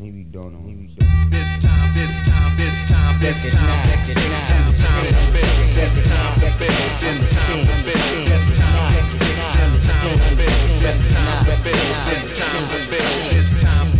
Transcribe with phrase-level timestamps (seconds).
[0.00, 0.58] Maybe don't know.
[0.66, 0.90] Maybe
[1.30, 6.34] This time, this time, this time, this time, this this time to build, this time
[6.34, 11.54] to build, this time to build, this time, this time to build, this time to
[11.62, 13.88] build, this time to build, this time.
[13.88, 13.97] Power,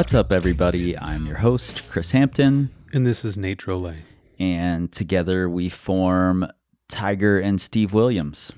[0.00, 0.96] What's up, everybody?
[0.96, 4.00] I'm your host, Kris Hampton, And this is Nate Drolet.
[4.38, 6.46] and together we form
[6.88, 8.50] Tiger and Steve Williams.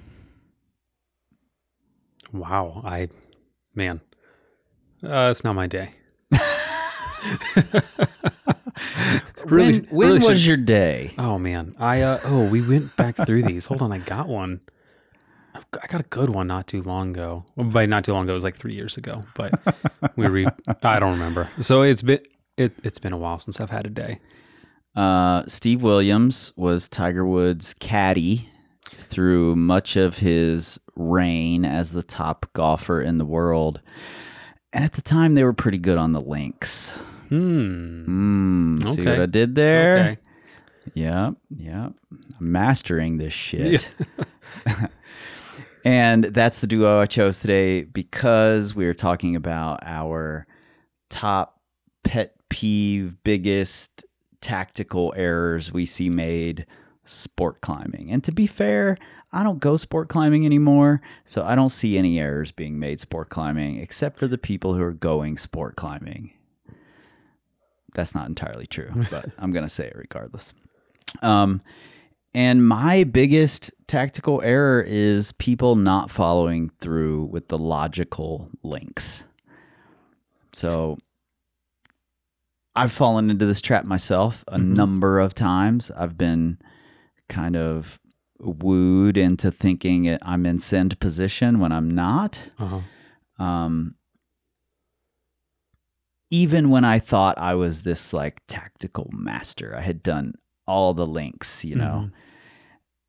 [2.33, 3.09] Wow, I,
[3.75, 4.01] man,
[5.03, 5.91] uh, it's not my day.
[9.45, 11.13] Really- when when really was should- your day?
[11.19, 13.65] Oh man, I uh, oh we went back through these.
[13.67, 14.61] Hold on, I got one.
[15.55, 17.45] I've got- a good one not too long ago.
[17.57, 19.23] Well, by not too long ago, it was like three years ago.
[19.35, 19.53] But
[20.17, 20.47] we re
[20.83, 21.49] I don't remember.
[21.61, 22.21] So it's been
[22.57, 24.21] it it's been a while since I've had a day.
[24.97, 28.49] Uh, Steve Williams was Tiger Woods' caddy
[28.85, 33.81] through much of his reign as the top golfer in the world.
[34.75, 36.91] And at the time, they were pretty good on the links.
[37.29, 38.77] Hmm.
[38.79, 39.95] Mm, See what I did there?
[39.99, 40.19] Okay.
[40.95, 41.93] Yep, yep.
[42.11, 43.89] I'm mastering this shit.
[45.85, 50.47] and that's the duo I chose today because we are talking about our
[51.09, 51.61] top
[52.05, 54.05] pet peeve, biggest
[54.41, 56.67] tactical errors we see made
[57.05, 58.11] sport climbing.
[58.11, 58.97] And to be fair,
[59.33, 63.31] I don't go sport climbing anymore, so I don't see any errors being made sport
[63.31, 66.33] climbing except for the people who are going sport climbing.
[67.95, 70.53] That's not entirely true, but I'm going to say it regardless.
[71.23, 71.63] Um,
[72.35, 79.25] and my biggest tactical error is people not following through with the logical links.
[80.53, 80.99] So
[82.75, 85.91] I've fallen into this trap myself a number of times.
[85.91, 86.59] I've been
[87.29, 87.99] kind of
[88.39, 92.81] wooed into thinking I'm in send position when I'm not Uh-huh.
[93.45, 93.95] um,
[96.31, 100.35] even when I thought I was this like tactical master, I had done
[100.73, 102.11] all the links, you know.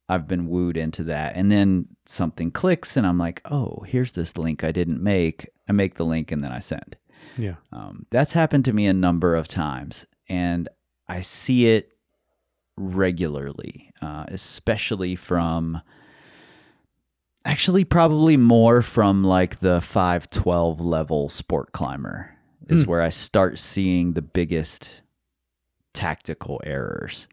[0.09, 1.35] I've been wooed into that.
[1.35, 5.47] And then something clicks and I'm like, oh, here's this link I didn't make.
[5.68, 6.97] I make the link and then I send.
[7.38, 7.56] Yeah.
[7.72, 10.68] Um, that's happened to me a number of times, and
[11.07, 11.94] I see it
[12.78, 15.81] regularly, uh, especially from
[17.45, 22.31] actually probably more from like the 512 level sport climber
[22.68, 22.90] is Hmm.
[22.90, 25.01] where I start seeing the biggest
[25.94, 27.28] tactical errors.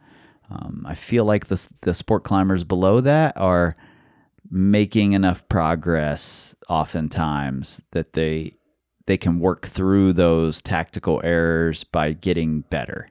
[0.50, 3.74] Um, I feel like the the sport climbers below that are
[4.50, 8.56] making enough progress oftentimes that they
[9.06, 13.08] they can work through those tactical errors by getting better.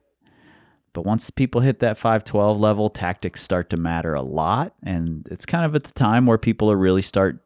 [0.94, 4.73] But once people hit that 512 level, tactics start to matter a lot.
[4.83, 7.39] And it's kind of at the time where people are really start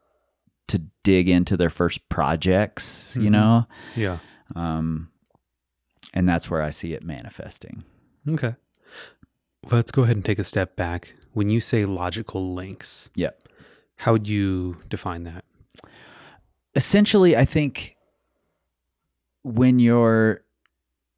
[0.70, 3.31] to dig into their first projects, you Mhm.
[3.31, 3.68] know?
[3.96, 4.20] Yeah.
[4.56, 5.10] Um,
[6.14, 7.84] and that's where I see it manifesting.
[8.28, 8.56] Okay.
[9.72, 11.16] Let's go ahead and take a step back.
[11.34, 13.47] When you say logical links, Yep.
[13.97, 15.46] how would you define that?
[16.75, 17.96] essentially i think
[19.44, 20.41] when you're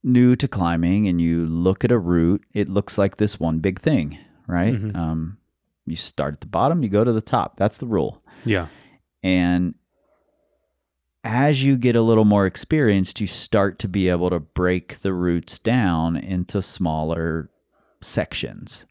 [0.03, 3.79] new to climbing and you look at a route it looks like this one big
[3.79, 4.17] thing
[4.47, 4.94] right Mhm.
[4.97, 5.38] um,
[5.85, 8.67] you start at the bottom you go to the top that's the rule Yeah.
[9.23, 9.75] and
[11.23, 15.13] as you get a little more experienced you start to be able to break the
[15.13, 17.50] routes down into smaller
[18.06, 18.86] sections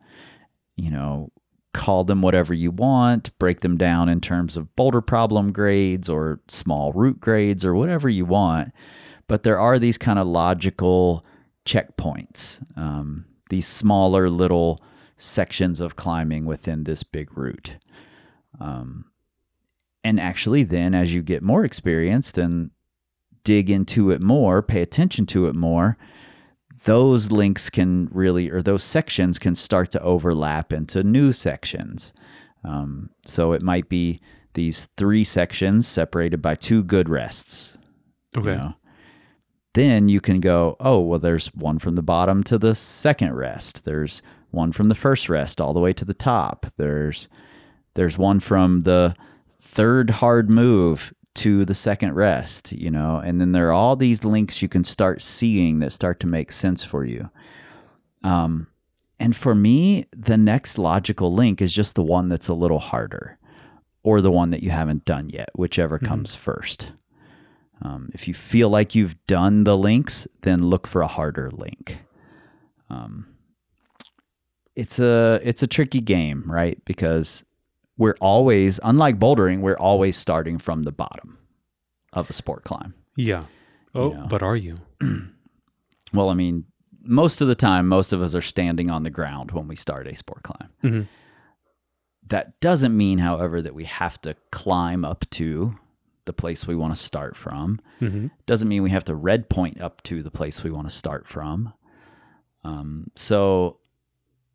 [0.76, 1.30] you know
[1.74, 6.40] call them whatever you want, break them down in terms of boulder problem grades or
[6.48, 8.72] small root grades or whatever you want.
[9.26, 11.26] But there are these kind of logical
[11.66, 14.80] checkpoints, um, these smaller little
[15.16, 17.76] sections of climbing within this big route.
[18.60, 19.06] Um,
[20.04, 22.70] and actually, then as you get more experienced and
[23.42, 25.96] dig into it more, pay attention to it more,
[26.84, 32.12] those links can really, or those sections can start to overlap into new sections.
[32.62, 34.18] Um, so it might be
[34.54, 37.76] these three sections separated by two good rests.
[38.34, 38.56] you Okay.
[38.56, 38.74] know.
[39.74, 43.84] Then you can go, oh, well, there's one from the bottom to the second rest.
[43.84, 44.22] There's
[44.52, 46.66] one from the first rest all the way to the top.
[46.76, 47.28] There's
[47.94, 49.14] there's one from the
[49.60, 54.24] third hard move to the second rest, you know, and then there are all these
[54.24, 57.28] links you can start seeing that start to make sense for you.
[58.22, 58.68] Um,
[59.18, 63.38] and for me, the next logical link is just the one that's a little harder,
[64.02, 66.92] or the one that you haven't done yet, whichever comes first.
[67.82, 71.98] Um, if you feel like you've done the links, then look for a harder link.
[72.88, 73.26] Um,
[74.74, 76.82] it's a it's a tricky game, right?
[76.84, 77.44] Because
[77.96, 81.38] we're always, unlike bouldering, we're always starting from the bottom
[82.12, 82.94] of a sport climb.
[83.16, 83.44] Yeah.
[83.94, 84.26] Oh, know.
[84.28, 84.76] but are you?
[86.12, 86.64] Well, I mean,
[87.02, 90.06] most of the time, most of us are standing on the ground when we start
[90.06, 90.68] a sport climb.
[90.82, 91.08] Mhm.
[92.28, 95.76] That doesn't mean, however, that we have to climb up to
[96.24, 97.80] the place we want to start from.
[98.00, 98.28] Mm-hmm.
[98.46, 101.26] Doesn't mean we have to red point up to the place we want to start
[101.26, 101.72] from.
[102.62, 103.78] Um, so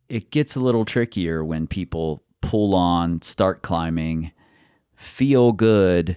[0.08, 4.32] it gets a little trickier when people pull on, start climbing,
[4.94, 6.16] feel good,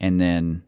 [0.00, 0.62] and then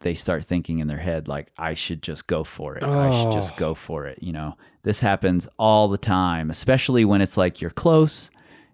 [0.00, 2.82] they start thinking in their head like I should just go for it.
[2.84, 3.58] I should just Oh.
[3.58, 4.22] go for it.
[4.22, 8.30] You know, this happens all the time, especially when it's like you're close.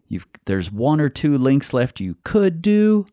[0.08, 3.06] You've there's one or two links left you could do,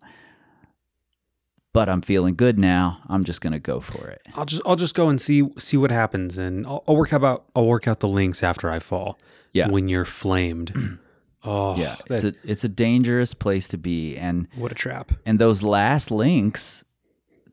[1.71, 2.99] but I'm feeling good now.
[3.07, 4.21] I'm just gonna go for it.
[4.35, 7.45] I'll just I'll just go and see see what happens, and I'll, I'll work about
[7.55, 9.17] I'll work out the links after I fall.
[9.53, 9.69] Yeah.
[9.69, 10.99] When you're flamed.
[11.43, 15.11] oh, yeah, it's a it's a dangerous place to be, and what a trap.
[15.25, 16.83] and those last links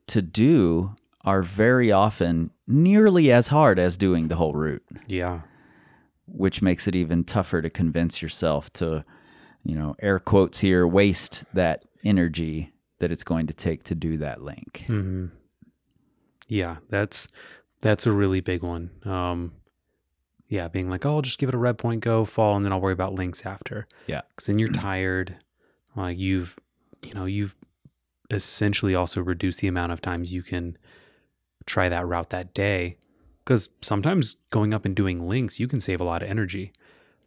[0.08, 0.94] to do
[1.24, 4.84] are very often nearly as hard as doing the whole route.
[5.08, 5.40] Yeah.
[6.28, 9.04] which makes it even tougher to convince yourself to,
[9.64, 14.16] you know, air quotes here, waste that energy that it's going to take to do
[14.18, 14.84] that link.
[14.86, 15.26] hmm
[16.48, 17.28] Yeah, that's
[17.80, 18.90] that's a really big one.
[19.04, 19.52] Um,
[20.48, 22.72] yeah, being like, oh, I'll just give it a red point, go fall, and then
[22.72, 23.86] I'll worry about links after.
[24.06, 24.22] Yeah.
[24.30, 25.36] because then you're tired.
[25.96, 26.56] Like you've,
[27.02, 27.56] you know, you've
[28.30, 30.76] essentially also reduced the amount of times you can
[31.64, 32.98] try that route that day.
[33.44, 36.72] Because sometimes going up and doing links, you can save a lot of energy.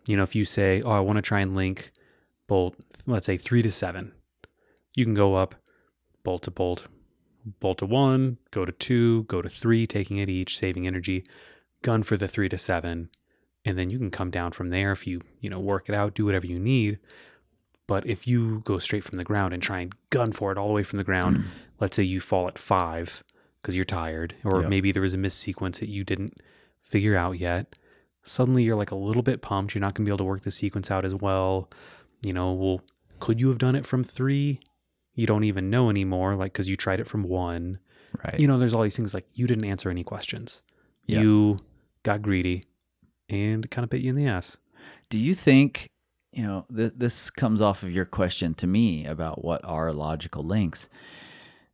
[0.08, 1.92] You know, if you say, oh, I want to try and link
[2.48, 2.76] bolt,
[3.06, 4.12] let's say three to seven,
[4.96, 5.56] you can go up
[6.24, 6.88] bolt to bolt,
[7.60, 11.24] bolt to one, go to two, go to three, taking it each, saving energy,
[11.82, 13.10] gun for the three to seven,
[13.66, 16.14] and then you can come down from there if you, you know, work it out,
[16.16, 17.00] do whatever you need.
[17.88, 20.68] But if you go straight from the ground and try and gun for it all
[20.68, 21.46] the way from the ground,
[21.80, 23.24] let's say you fall at five
[23.62, 24.70] because you're tired, or Yep.
[24.70, 26.38] maybe there was a missed sequence that you didn't
[26.80, 27.76] figure out yet.
[28.24, 29.74] Suddenly you're like a little bit pumped.
[29.74, 31.70] You're not going to be able to work the sequence out as well.
[32.22, 32.82] You know, well,
[33.20, 34.60] could you have done it from three?
[35.16, 37.80] You don't even know anymore, like, because you tried it from one.
[38.24, 38.40] Right.
[38.40, 40.64] You know, there's all these things like you didn't answer any questions.
[41.06, 41.22] Yeah.
[41.22, 41.60] You
[42.04, 42.64] got greedy
[43.28, 44.58] and kind of bit you in the ass.
[45.10, 45.90] Do you think,
[46.32, 50.44] you know, th- this comes off of your question to me about what are logical
[50.44, 50.90] links?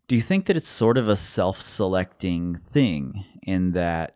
[0.08, 4.16] Do you think that it's sort of a self selecting thing in that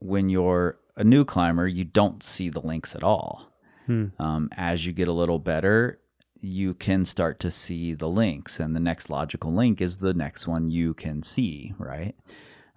[0.00, 3.52] when you're a new climber, you don't see the links at all?
[3.86, 4.06] Hmm.
[4.18, 6.00] Um, as you get a little better,
[6.40, 10.46] you can start to see the links, and the next logical link is the next
[10.46, 12.14] one you can see, right?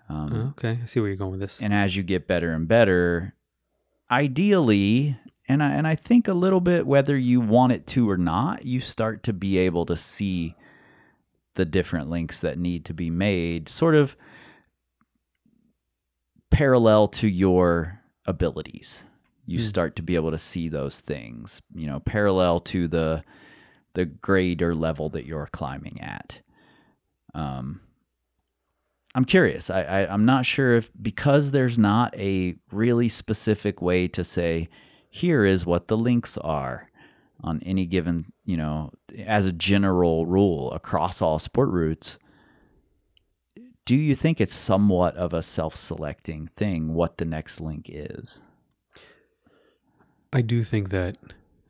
[0.09, 1.61] Um, Oh, okay, I see where you're going with this.
[1.61, 3.33] and as you get better and better,
[4.09, 5.17] ideally,
[5.49, 8.65] and I, and I think a little bit whether you want it to or not,
[8.65, 10.55] you start to be able to see
[11.55, 14.15] the different links that need to be made, sort of
[16.49, 19.05] parallel to your abilities.
[19.45, 19.63] You Hmm.
[19.65, 23.23] start to be able to see those things, you know, parallel to the
[23.93, 26.39] the grade or level that you're climbing at.
[27.33, 27.81] Um,
[29.17, 29.71] I'm curious.
[29.71, 34.69] I, I I'm not sure if because there's not a really specific way to say
[35.09, 36.91] here is what the links are
[37.41, 38.91] on any given you know
[39.25, 42.19] as a general rule across all sport routes.
[43.85, 48.43] Do you think it's somewhat of a self-selecting thing what the next link is?
[50.31, 51.17] I do think that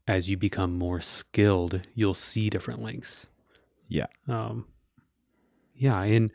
[0.06, 3.28] as you become more skilled, you'll see different links.
[3.88, 4.08] Yeah.
[4.28, 4.66] Um,
[5.78, 6.32] yeah, and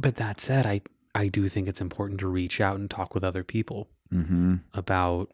[0.00, 0.80] but that said, I
[1.14, 4.54] I do think it's important to reach out and talk with other people Mm-hmm.
[4.72, 5.30] about,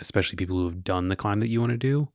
[0.00, 2.08] especially people who have done the climb that you want to do,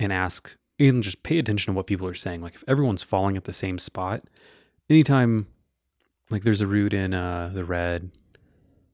[0.00, 2.40] and ask and just pay attention to what people are saying.
[2.42, 4.22] Like if everyone's falling at the same spot,
[4.90, 5.46] anytime,
[6.30, 8.10] like there's a route in uh the red,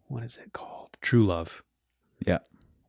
[0.09, 0.97] what is it called?
[1.00, 1.62] True Love.
[2.26, 2.38] Yeah.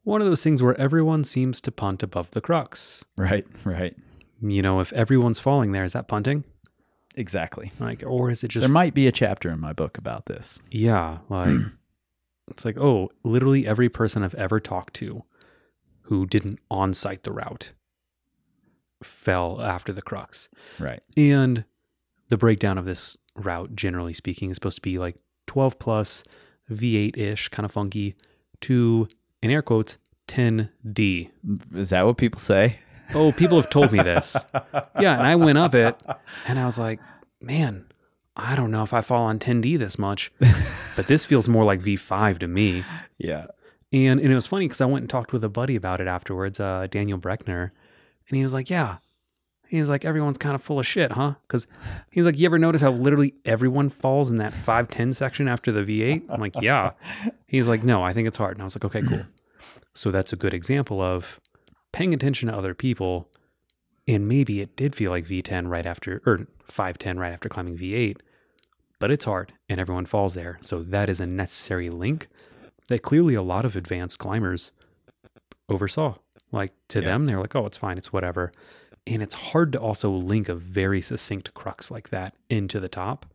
[0.03, 3.03] One of those things where everyone seems to punt above the crux.
[3.17, 3.45] Right.
[3.63, 3.95] Right.
[4.41, 6.43] You know, if everyone's falling there, is that punting?
[7.15, 7.71] Exactly.
[7.79, 10.59] Like, or is it just There might be a chapter in my book about this.
[10.69, 11.59] Yeah, like
[12.49, 15.23] it's like, oh, literally every person I've ever talked to
[16.03, 17.71] who didn't on-site the route
[19.03, 20.49] fell after the crux.
[20.79, 21.01] Right.
[21.17, 21.65] And
[22.29, 25.17] the breakdown of this route, generally speaking, is supposed to be like
[25.47, 26.23] 12 plus
[26.71, 28.15] V8-ish, kind of funky,
[28.61, 29.07] to
[29.41, 31.29] in air quotes 10D.
[31.73, 32.79] Is that what people say?
[33.13, 34.35] Oh, people have told me this.
[34.99, 35.95] yeah, and I went up it,
[36.47, 36.99] and I was like,
[37.41, 37.85] man,
[38.35, 40.31] I don't know if I fall on 10D this much,
[40.95, 42.83] but this feels more like V5 to me.
[43.17, 43.47] Yeah.
[43.93, 46.07] And and it was funny because I went and talked with a buddy about it
[46.07, 47.71] afterwards, uh, Daniel Breckner,
[48.27, 48.97] and he was like, "Yeah."
[49.67, 51.65] He was like, "Everyone's kind of full of shit, huh?" Because
[52.11, 55.47] he was like, "You ever notice how literally everyone falls in that five ten section
[55.47, 56.91] after the V8?" I'm like, "Yeah."
[57.47, 59.23] He's like, "No, I think it's hard." And I was like, "Okay, cool."
[59.93, 61.39] So that's a good example of
[61.95, 63.29] paying attention to other people,
[64.07, 68.17] and maybe it did feel like V10 right after or 510 right after climbing V8,
[68.99, 70.57] but it's hard and everyone falls there.
[70.61, 72.27] So that is a necessary link
[72.89, 74.71] that clearly a lot of advanced climbers
[75.69, 76.15] oversaw.
[76.51, 77.05] Like to Yeah.
[77.05, 78.51] them, they're like, oh, it's fine, it's whatever.
[79.07, 83.25] And it's hard to also link a very succinct crux like that into the top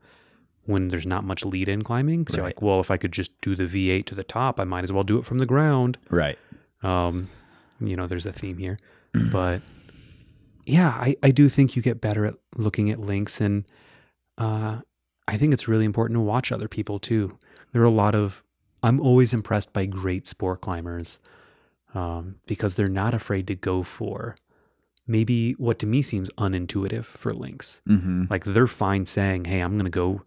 [0.66, 2.26] when there's not much lead in climbing.
[2.26, 2.48] So you're Right.
[2.56, 4.92] like, well, if I could just do the V8 to the top, I might as
[4.92, 5.98] well do it from the ground.
[6.10, 6.38] Right.
[6.82, 7.28] Um,
[7.80, 8.78] you know, there's a theme here,
[9.30, 9.62] but
[10.66, 13.64] yeah, I, I do think you get better at looking at links, and
[14.38, 14.80] uh,
[15.26, 17.36] I think it's really important to watch other people too.
[17.72, 18.44] There are a lot of
[18.82, 21.18] I'm always impressed by great sport climbers
[21.94, 24.36] um, because they're not afraid to go for
[25.06, 27.82] maybe what to me seems unintuitive for links.
[27.88, 28.24] Mm-hmm.
[28.30, 30.22] Like they're fine saying, "Hey, I'm going to go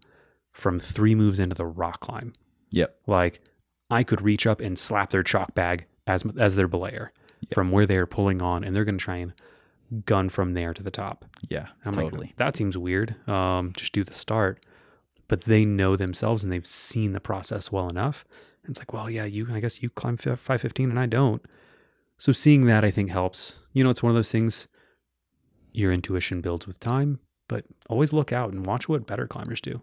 [0.51, 2.33] from three moves into the rock climb."
[2.71, 2.95] Yep.
[3.07, 3.41] Like
[3.89, 7.09] I could reach up and slap their chalk bag as as their belayer
[7.51, 9.33] From where they're pulling on, and they're going to try and
[10.05, 11.25] gun from there to the top.
[11.49, 11.67] Yeah.
[11.83, 12.27] Totally.
[12.27, 13.15] like, that seems weird.
[13.27, 14.65] Um, just do the start,
[15.27, 18.25] but they know themselves and they've seen the process well enough.
[18.63, 21.43] And it's like, well, yeah, you, I guess you climb fi- 515 and I don't.
[22.17, 23.59] So seeing that, I think helps.
[23.73, 24.67] You know, it's one of those things.
[25.73, 29.81] Your intuition builds with time, but always look out and watch what better climbers do.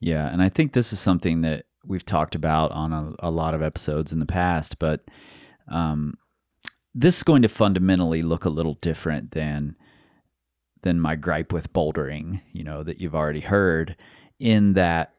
[0.00, 3.52] Yeah, and I think this is something that we've talked about on a, a lot
[3.52, 5.04] of episodes in the past, but
[5.68, 6.14] um,
[6.94, 9.76] this is going to fundamentally look a little different than
[10.82, 13.96] than my gripe with bouldering, you know, that you've already heard.
[14.38, 15.14] In that,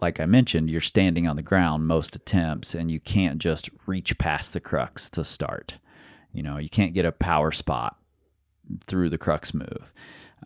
[0.00, 4.16] like I mentioned, you're standing on the ground most attempts, and you can't just reach
[4.16, 5.74] past the crux to start.
[6.32, 7.98] You know, you can't get a power spot
[8.86, 9.92] through the crux move.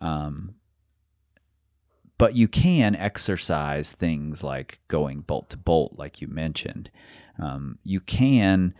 [0.01, 0.55] Um,
[2.17, 6.89] but you can exercise things like going bolt to bolt, like you mentioned.
[7.39, 8.73] Um, you can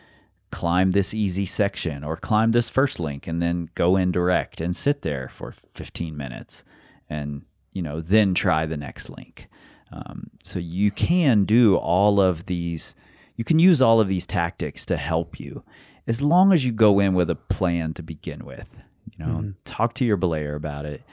[0.52, 4.76] climb this easy section or climb this first link and then go in direct and
[4.76, 6.64] sit there for 15 minutes
[7.10, 9.48] and you know then try the next link.
[9.92, 12.96] Um, so you can do all of these
[13.36, 15.64] you can use all of these tactics to help you
[16.08, 18.78] as long as you go in with a plan to begin with
[19.12, 21.04] you know talk to your belayer about it.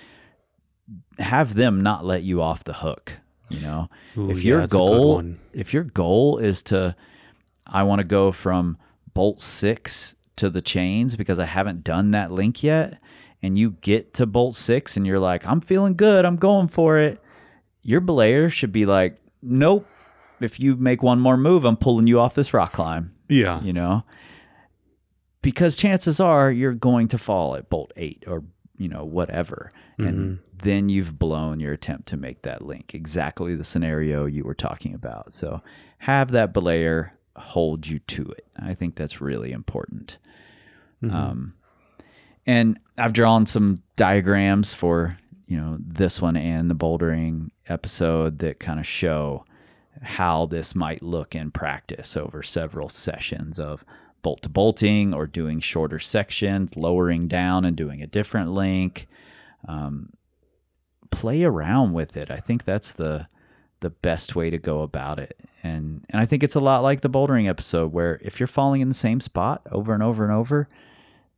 [1.18, 3.18] Have them not let you off the hook
[3.52, 3.88] you know.
[4.16, 5.22] Ooh, if your goal
[5.52, 6.96] if your goal is to
[7.66, 8.76] i want to go from
[9.14, 12.98] bolt 6 to the chains because i haven't done that link yet.
[13.44, 16.24] And you get to bolt 6 and you're like i'm feeling good.
[16.24, 17.20] I'm going for it.
[17.82, 19.86] Your belayer should be like nope.
[20.40, 23.14] If you make one more move i'm pulling you off this rock climb.
[23.28, 23.62] Yeah.
[23.62, 24.04] you know?
[25.40, 28.44] Because chances are you're going to fall at bolt 8 or
[28.76, 29.72] you know whatever.
[29.98, 30.58] And mm-hmm.
[30.58, 32.94] then you've blown your attempt to make that link.
[32.94, 35.32] Exactly the scenario you were talking about.
[35.32, 35.62] So
[35.98, 40.18] have that belayer hold you to it i think that's really important
[41.10, 41.54] um,
[42.46, 48.60] and i've drawn some diagrams for you know this one and the bouldering episode that
[48.60, 49.44] kind of show
[50.02, 53.84] how this might look in practice over several sessions of
[54.22, 59.08] bolt to bolting or doing shorter sections, lowering down and doing a different link.
[59.66, 60.10] Um,
[61.10, 62.30] play around with it.
[62.30, 63.26] I think that's the
[63.82, 65.38] the best way to go about it.
[65.62, 68.80] And and I think it's a lot like the bouldering episode where if you're falling
[68.80, 70.68] in the same spot over and over and over,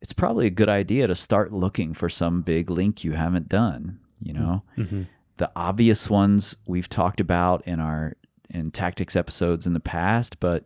[0.00, 3.98] it's probably a good idea to start looking for some big link you haven't done,
[4.22, 4.42] you mm-hmm.
[4.42, 4.62] know?
[4.78, 5.02] Mm-hmm.
[5.38, 8.14] The obvious ones we've talked about in our
[8.48, 10.64] in tactics episodes in the past, but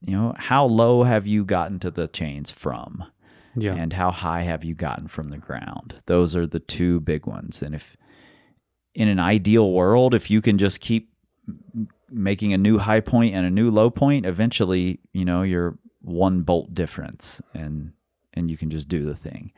[0.00, 3.04] you know, how low have you gotten to the chains from?
[3.56, 3.74] Yeah.
[3.74, 5.96] And how high have you gotten from the ground?
[6.06, 7.62] Those are the two big ones.
[7.62, 7.96] And if
[8.94, 11.12] in an ideal world, if you can just keep
[12.10, 16.42] making a new high point and a new low point, eventually, you know, you're one
[16.42, 17.92] bolt difference and
[18.34, 19.52] and you can just do the thing.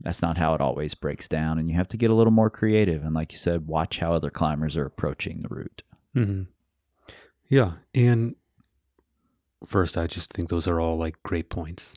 [0.00, 2.50] That's not how it always breaks down and you have to get a little more
[2.50, 5.82] creative and like you said, watch how other climbers are approaching the route.
[6.14, 6.42] hmm
[7.48, 8.36] Yeah, and
[9.64, 11.94] first, I just think those are all like great points.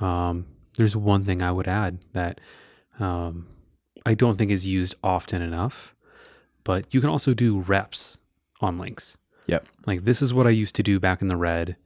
[0.00, 0.46] Um,
[0.76, 2.40] there's one thing I would add that
[3.00, 3.48] um,
[4.06, 5.94] I don't think is used often enough,
[6.68, 8.18] but you can also do reps
[8.60, 9.16] on links.
[9.46, 9.66] Yep.
[9.86, 11.76] Like this is what I used to do back in the red,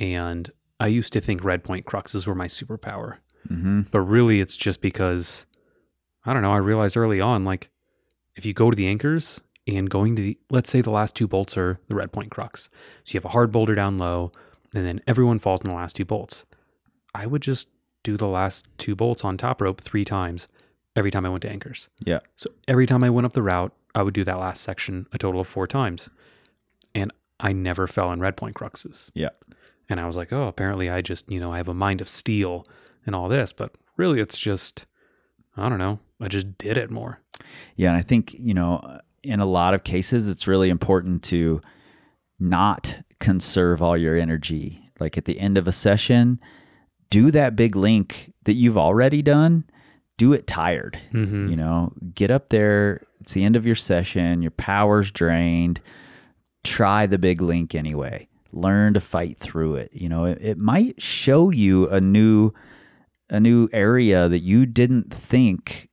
[0.00, 3.18] and I used to think red point cruxes were my superpower.
[3.48, 3.82] Mm-hmm.
[3.92, 5.46] But really, it's just because
[6.24, 6.52] I don't know.
[6.52, 7.70] I realized early on, like
[8.34, 11.28] if you go to the anchors and going to the, let's say the last two
[11.28, 12.68] bolts are the red point crux.
[13.04, 14.32] So you have a hard boulder down low,
[14.74, 16.44] and then everyone falls in the last two bolts.
[17.14, 17.68] I would just
[18.02, 20.48] do the last two bolts on top rope three times
[20.96, 21.88] every time I went to anchors.
[22.04, 22.20] Yeah.
[22.34, 25.18] So every time I went up the route, I would do that last section a
[25.18, 26.10] total of four times.
[26.94, 29.10] And I never fell in red point cruxes.
[29.14, 29.28] Yeah.
[29.88, 32.08] And I was like, oh, apparently I just, you know, I have a mind of
[32.08, 32.66] steel
[33.04, 33.52] and all this.
[33.52, 34.86] But really, it's just,
[35.56, 37.20] I don't know, I just did it more.
[37.76, 41.60] Yeah, and I think, you know, in a lot of cases it's really important to
[42.38, 44.90] not conserve all your energy.
[44.98, 46.40] Like at the end of a session,
[47.10, 49.64] do that big link that you've already done,
[50.16, 50.98] do it tired.
[51.12, 51.48] Mm-hmm.
[51.50, 55.80] You know, get up there, it's the end of your session, your power's drained.
[56.64, 58.28] Try the big link anyway.
[58.52, 59.90] Learn to fight through it.
[59.92, 62.52] You know, it, it might show you a new
[63.28, 65.88] a new area that you didn't think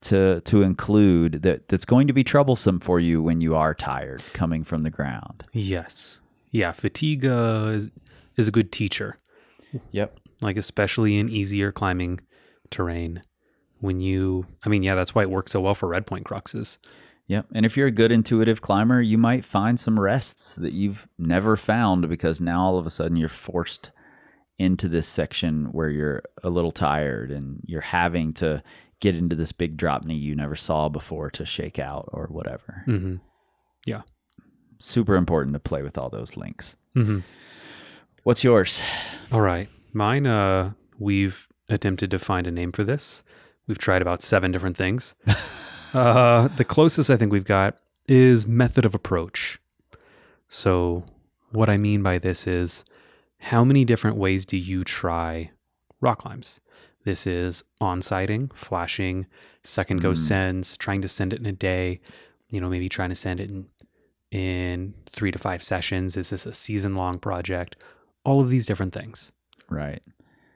[0.00, 4.22] to to include that that's going to be troublesome for you when you are tired
[4.32, 5.44] coming from the ground.
[5.52, 6.20] Yes.
[6.50, 6.72] Yeah.
[6.72, 7.90] Fatigue uh, is,
[8.36, 9.16] is a good teacher.
[9.90, 10.18] Yep.
[10.40, 12.20] like especially in easier climbing
[12.70, 13.20] terrain
[13.80, 16.78] when you i mean yeah that's why it works so well for red point cruxes
[17.28, 17.48] Yep.
[17.54, 21.56] And if you're a good intuitive climber, you might find some rests that you've never
[21.56, 23.90] found because now all of a sudden you're forced
[24.58, 28.62] into this section where you're a little tired and you're having to
[29.00, 32.82] get into this big drop knee you never saw before to shake out or whatever.
[32.88, 33.16] mm-hmm.
[33.84, 34.02] Yeah.
[34.80, 36.76] Super important to play with all those links.
[36.96, 37.18] Mm-hmm.
[38.22, 38.80] What's yours?
[39.30, 43.22] all right mine uh we've attempted to find a name for this
[43.68, 45.14] we've tried about seven different things.
[45.94, 49.58] Uh the closest i think we've got is method of approach.
[50.48, 51.02] So
[51.52, 52.84] what i mean by this is
[53.38, 55.50] how many different ways do you try
[56.02, 56.60] rock climbs?
[57.04, 59.24] This is on sighting flashing
[59.62, 60.18] second go Mm.
[60.18, 62.00] sends trying to send it in a day
[62.50, 63.66] you know maybe trying to send it in
[64.30, 66.18] in three to five sessions.
[66.18, 67.76] Is this a season long project?
[68.24, 69.32] All of these different things.
[69.70, 70.02] Right.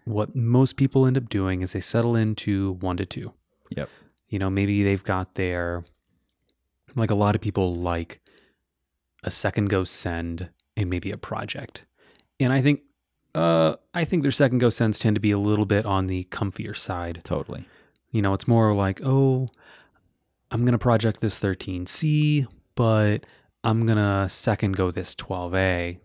[0.05, 3.33] What most people end up doing is they settle into one to two.
[3.71, 3.89] Yep.
[4.29, 5.85] You know, maybe they've got their,
[6.95, 8.21] like a lot of people like
[9.23, 11.85] a second go send and maybe a project.
[12.41, 12.81] And I think,
[13.35, 16.25] uh, I think their second go sends tend to be a little bit on the
[16.25, 17.23] comfier side.
[17.25, 17.67] Totally.
[18.11, 19.49] You know, it's more like, oh,
[20.51, 23.25] I'm going to project this 13C, but
[23.65, 25.99] I'm going to second go this 12A.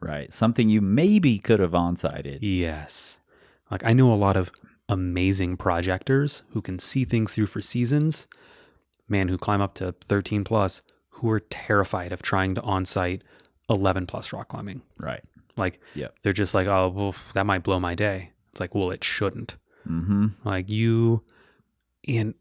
[0.00, 0.32] Right.
[0.32, 2.42] Something you maybe could have on-sighted.
[2.42, 3.20] Yes.
[3.70, 4.50] Like I know a lot of
[4.88, 8.28] amazing projectors who can see things through for seasons,
[9.08, 13.22] man, who climb up to 13 plus, who are terrified of trying to on-site
[13.70, 14.82] 11 plus rock climbing.
[14.98, 15.22] Right.
[15.56, 16.14] Like Yep.
[16.22, 18.30] they're just like, oh, well, that might blow my day.
[18.50, 19.56] It's like, well, it shouldn't.
[19.88, 20.26] Mm-hmm.
[20.44, 21.22] Like you,
[22.06, 22.34] and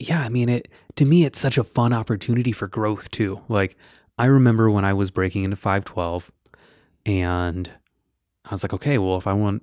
[0.00, 3.40] yeah, I mean, it to me, it's such a fun opportunity for growth too.
[3.48, 3.76] Like
[4.18, 6.30] I remember when I was breaking into 512
[7.06, 7.70] and
[8.44, 9.62] I was like, okay, well, if I want,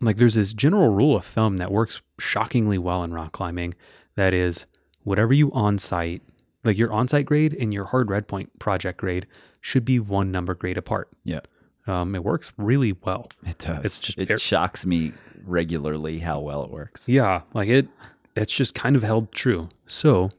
[0.00, 3.74] like, there's this general rule of thumb that works shockingly well in rock climbing
[4.16, 4.66] that is
[5.04, 6.22] whatever you on site,
[6.64, 9.26] like your on site grade and your hard red point project grade
[9.60, 11.08] should be one number grade apart.
[11.24, 11.40] Yeah.
[11.86, 13.28] Um, it works really well.
[13.46, 13.84] It does.
[13.84, 15.12] It's just it very- shocks me
[15.44, 17.08] regularly how well it works.
[17.08, 17.88] Yeah, like it
[18.36, 19.68] it's just kind of held true.
[19.86, 20.30] So,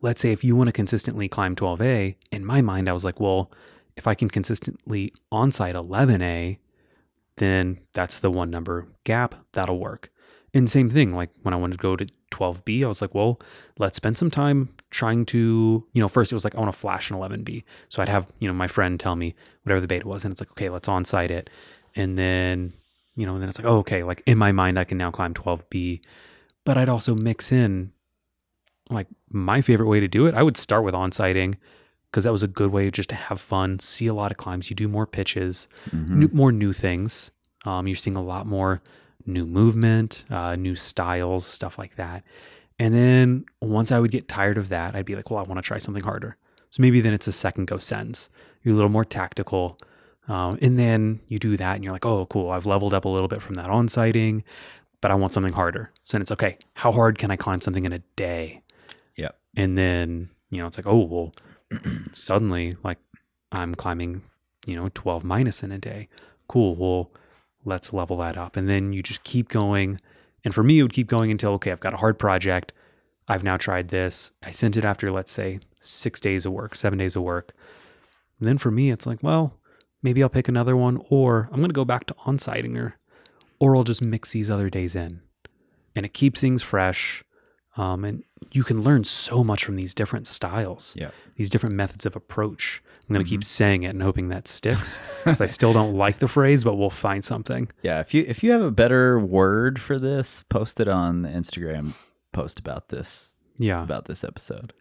[0.00, 3.20] let's say if you want to consistently climb 12A, in my mind I was like,
[3.20, 3.50] well,
[3.96, 6.58] if I can consistently on site 11A,
[7.36, 10.10] then that's the one number gap, that'll work.
[10.54, 13.40] And same thing, like when I wanted to go to 12B, I was like, well,
[13.78, 16.78] let's spend some time trying to, you know, first it was like I want to
[16.78, 17.62] flash an 11B.
[17.88, 20.40] So I'd have, you know, my friend tell me whatever the beta was and it's
[20.40, 21.50] like, okay, let's on-site it.
[21.94, 22.72] And then,
[23.16, 25.10] you know, and then it's like, oh, okay, like in my mind I can now
[25.10, 26.00] climb 12B
[26.66, 27.92] but I'd also mix in
[28.90, 30.34] like my favorite way to do it.
[30.34, 31.56] I would start with on-sighting
[32.16, 34.70] because that was a good way just to have fun, see a lot of climbs.
[34.70, 36.08] You do more pitches, Mhm.
[36.08, 37.30] new, more new things.
[37.66, 38.80] Um, you're seeing a lot more
[39.26, 42.24] new movement, uh, new styles, stuff like that.
[42.78, 45.58] And then once I would get tired of that, I'd be like, well, I want
[45.58, 46.38] to try something harder.
[46.70, 48.30] So maybe then it's a second go sends.
[48.62, 49.76] You're a little more tactical.
[50.26, 52.48] Um, and then you do that and you're like, oh, cool.
[52.50, 54.42] I've leveled up a little bit from that on sighting,
[55.02, 55.90] but I want something harder.
[56.04, 56.56] So then it's okay.
[56.72, 58.62] How hard can I climb something in a day?
[59.16, 59.32] Yeah.
[59.54, 61.34] And then, you know, it's like, oh, well,
[62.12, 62.98] suddenly, like,
[63.52, 64.22] I'm climbing,
[64.66, 66.08] you know, 12 minus in a day.
[66.48, 66.76] Cool.
[66.76, 67.10] Well,
[67.64, 68.56] let's level that up.
[68.56, 70.00] And then you just keep going.
[70.44, 72.72] And for me, it would keep going until, okay, I've got a hard project.
[73.28, 74.30] I've now tried this.
[74.44, 77.52] I sent it after, let's say, six days of work, seven days of work.
[78.38, 79.58] And then for me, it's like, well,
[80.02, 82.96] maybe I'll pick another one, or I'm going to go back to on sighting or,
[83.58, 85.20] or I'll just mix these other days in.
[85.96, 87.24] and it keeps things fresh.
[87.76, 91.10] Um, and you can learn so much from these different styles, Yeah.
[91.36, 92.82] these different methods of approach.
[93.08, 96.18] I'm going to keep saying it and hoping that sticks because I still don't like
[96.18, 97.68] the phrase, but we'll find something.
[97.82, 101.28] Yeah, if you if you have a better word for this, post it on the
[101.28, 101.94] Instagram
[102.32, 103.82] post about this Yeah.
[103.82, 104.72] about this episode.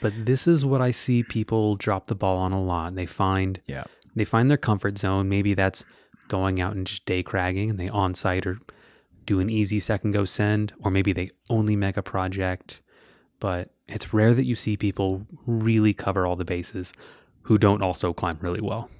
[0.00, 2.94] But this is what I see people drop the ball on a lot.
[2.94, 3.84] They find Yeah.
[4.16, 5.28] they find their comfort zone.
[5.28, 5.84] Maybe that's
[6.28, 8.58] going out and just day cragging and they on site or
[9.30, 12.82] do an easy second go send, or maybe they only make a project.
[13.38, 16.92] But it's rare that you see people really cover all the bases
[17.42, 18.90] who don't also climb really well.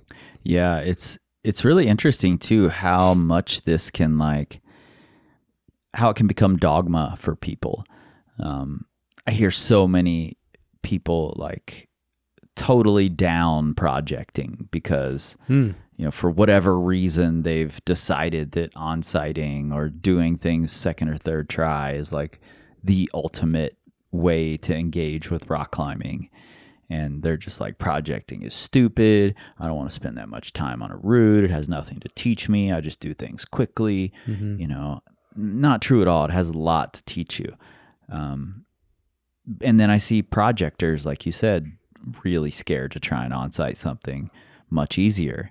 [0.44, 4.60] Yeah, it's it's really interesting too how much this can like
[5.94, 7.84] how it can become dogma for people.
[8.38, 8.86] Um,
[9.26, 10.38] I hear so many
[10.82, 11.88] people like
[12.54, 15.70] totally down projecting because Hmm.
[16.00, 21.46] You know for whatever reason they've decided that on-siting or doing things second or third
[21.50, 22.40] try is like
[22.82, 23.76] the ultimate
[24.10, 26.30] way to engage with rock climbing.
[26.88, 29.34] And they're just like projecting is stupid.
[29.58, 31.44] I don't want to spend that much time on a route.
[31.44, 32.72] It has nothing to teach me.
[32.72, 34.10] I just do things quickly.
[34.26, 34.58] Mhm.
[34.58, 35.02] you know
[35.36, 36.24] not true at all.
[36.24, 37.54] It has a lot to teach you.
[38.08, 38.64] Um,
[39.60, 41.72] and then i see projectors like you said
[42.24, 44.30] really scared to try and on-site something
[44.70, 45.50] much easier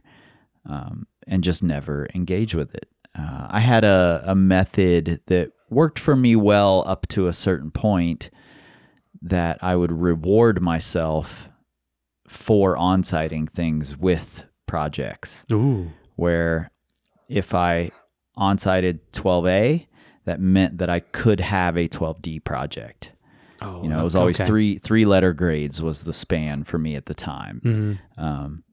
[0.65, 5.99] um, and just never engage with it uh, i had a, a method that worked
[5.99, 8.29] for me well up to a certain point
[9.21, 11.49] that i would reward myself
[12.27, 15.91] for on-siting things with projects Ooh.
[16.15, 16.71] where
[17.27, 17.91] if I
[18.35, 19.87] on-sited 12A,
[20.25, 23.11] that meant that I could have a 12D project.
[23.61, 24.47] Oh, You know, it was always okay.
[24.47, 27.61] three three letter grades was the span for me at the time.
[27.63, 28.23] Mhm.
[28.23, 28.63] Um,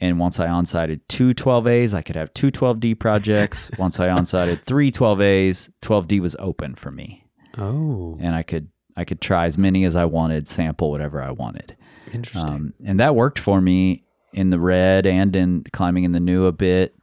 [0.00, 3.70] and once I on-sited two 12As, I could have two 12D projects.
[3.78, 7.24] once I on-sited three 12As, 12D was open for me,
[7.58, 11.30] Oh, and I could I could try as many as I wanted, sample whatever I
[11.30, 11.76] wanted.
[12.12, 12.50] interesting.
[12.50, 16.46] Um, and that worked for me in the red and in climbing in the new
[16.46, 16.94] a bit,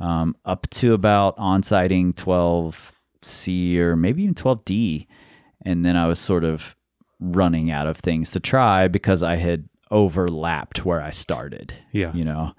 [0.00, 2.12] um, up to about on-siting
[3.22, 5.06] 12C or maybe even 12D.
[5.62, 6.76] And then I was sort of
[7.20, 12.12] running out of things to try because I had overlapped where I started, yeah.
[12.14, 12.52] you know?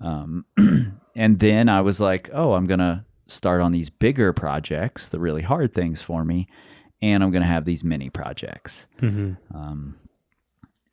[0.00, 0.44] Um,
[1.16, 5.18] and then I was like, oh, I'm going to start on these bigger projects, the
[5.18, 6.48] really hard things for me.
[7.00, 9.34] And I'm going to have these mini projects hmm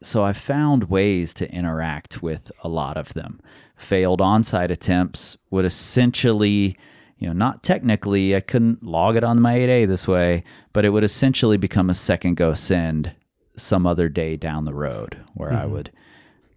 [0.06, 3.40] so I found ways to interact with a lot of them.
[3.76, 6.78] Failed on-site attempts would essentially,
[7.18, 10.90] you know, not technically, I couldn't log it on my 8A this way, but it
[10.90, 13.14] would essentially become a second go send
[13.58, 15.92] some other day down the road where I would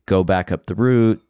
[0.07, 1.23] go back up the route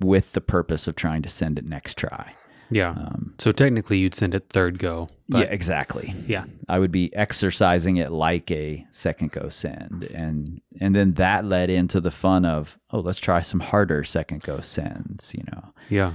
[0.00, 2.34] with the purpose of trying to send it next try.
[2.68, 2.90] Yeah.
[2.90, 5.08] Um, so technically, you'd send it third go.
[5.28, 6.14] yeah, exactly.
[6.26, 6.44] yeah.
[6.68, 11.70] I would be exercising it like a second go send, and and then that led
[11.70, 16.14] into the fun of oh let's try some harder second go sends, you know, Yeah.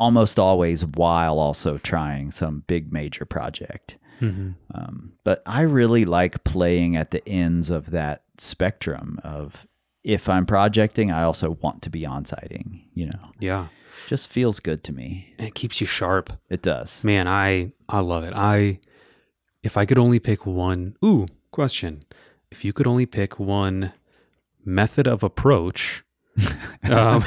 [0.00, 3.96] almost always while also trying some big major project.
[4.18, 9.66] Hmm Um, but I really like playing at the ends of that spectrum of
[10.04, 12.82] if I'm projecting, I also want to be on siting.
[12.94, 13.66] You know, Yeah.
[14.06, 15.34] just feels good to me.
[15.38, 16.32] It keeps you sharp.
[16.48, 17.02] It does.
[17.04, 18.32] Man, I I love it.
[18.34, 18.78] I
[19.62, 20.96] if I could only pick one.
[21.04, 22.04] Ooh, question.
[22.52, 23.92] If you could only pick one
[24.64, 26.04] method of approach,
[26.84, 27.22] um,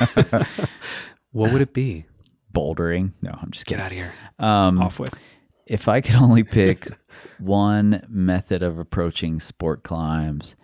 [1.32, 2.06] what would it be?
[2.54, 3.12] Bouldering.
[3.21, 3.80] No, I'm just kidding.
[3.80, 4.13] Get out of here.
[4.39, 5.13] Um, Off with.
[5.69, 6.89] If I could only pick
[7.38, 10.55] one method of approaching sport climbs,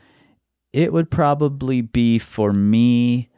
[0.73, 3.29] it would probably be for me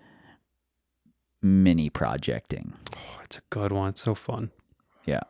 [1.41, 2.73] mini projecting.
[2.95, 3.89] Oh, it's a good one.
[3.89, 4.49] It's so fun.
[5.06, 5.21] Yeah.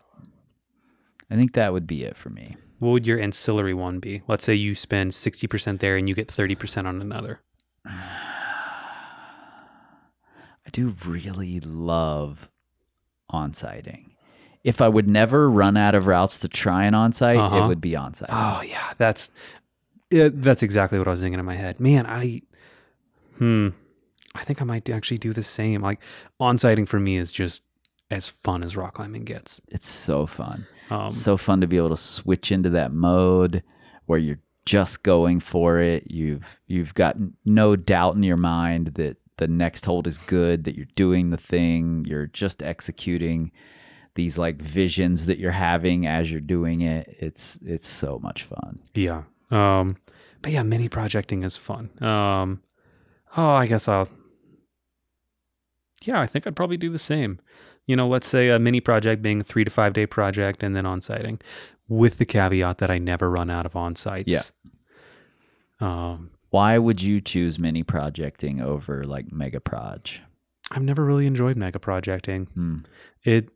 [1.29, 2.55] I think that would be it for me.
[2.79, 4.21] What would your ancillary one be?
[4.27, 7.41] Let's say you spend 60% there and you get 30% on another.
[7.85, 7.89] I
[10.71, 12.49] do really love
[13.29, 14.11] on-siting.
[14.67, 17.57] If I would never run out of routes to try an on-site, Uh-huh.
[17.63, 18.29] it would be on-site.
[18.31, 19.31] Oh yeah, that's
[20.11, 21.79] yeah, that's exactly what I was thinking in my head.
[21.79, 22.41] Man, I
[23.37, 23.69] hmm,
[24.35, 25.81] I think I might actually do the same.
[25.81, 25.99] Like
[26.39, 27.63] on-siting for me is just
[28.11, 29.59] as fun as rock climbing gets.
[29.69, 30.65] It's so fun.
[30.89, 33.63] Um, It's so fun to be able to switch into that mode
[34.05, 36.09] where you're just going for it.
[36.11, 40.75] You've you've got no doubt in your mind that the next hold is good, that
[40.75, 43.51] you're doing the thing, you're just executing
[44.17, 47.07] these like visions that you're having as you're doing it.
[47.21, 48.79] It's it's so much fun.
[48.93, 49.23] yeah.
[49.49, 49.95] Um,
[50.41, 51.89] but yeah, mini projecting is fun.
[52.03, 52.61] Um,
[53.37, 54.09] oh, I guess I'll.
[56.03, 57.39] Yeah, I think I'd probably do the same.
[57.85, 60.75] You know, let's say a mini project being a three to five day project and
[60.75, 61.39] then on sighting.
[61.89, 64.33] with the caveat that I never run out of on sites.
[64.33, 64.41] Yeah.
[65.79, 70.21] Um, Why would you choose mini projecting over like mega proj?
[70.71, 72.45] I've never really enjoyed mega projecting.
[72.53, 72.79] Hmm.
[73.23, 73.49] It,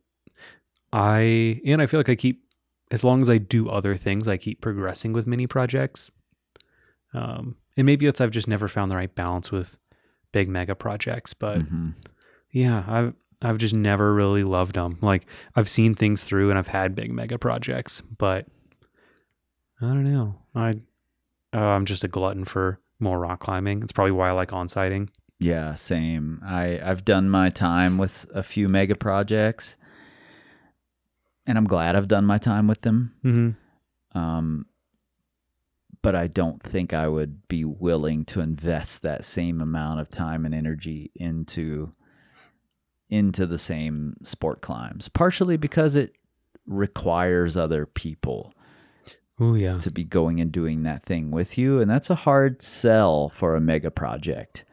[0.92, 2.42] I, and I feel like I keep,
[2.90, 6.10] as long as I do other things, I keep progressing with mini projects.
[7.14, 9.76] Um, and maybe it's I've just never found the right balance with
[10.32, 11.94] big mega projects, but Mhm.
[12.50, 14.98] yeah, I've I've just never really loved them.
[15.02, 15.26] Like
[15.56, 18.46] I've seen things through and I've had big mega projects, but
[19.80, 20.36] I don't know.
[20.54, 20.70] I
[21.54, 23.82] uh, I'm just a glutton for more rock climbing.
[23.82, 25.10] It's probably why I like on sighting.
[25.40, 26.40] Yeah, same.
[26.44, 29.76] I I've done my time with a few mega projects,
[31.46, 33.14] and I'm glad I've done my time with them.
[33.24, 34.18] Mm-hmm.
[34.18, 34.66] Um,
[36.02, 40.44] but I don't think I would be willing to invest that same amount of time
[40.44, 41.92] and energy into
[43.08, 45.08] into the same sport climbs.
[45.08, 46.16] Partially because it
[46.66, 48.54] requires other people
[49.40, 52.62] Oh yeah, to be going and doing that thing with you, and that's a hard
[52.62, 54.64] sell for a mega project.